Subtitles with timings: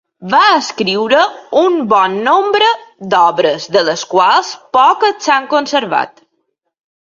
[0.33, 1.17] Va escriure
[1.59, 2.69] un bon nombre
[3.11, 6.27] d'obres, de les quals poques s'han conservat.